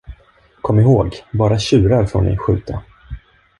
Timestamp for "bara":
1.31-1.59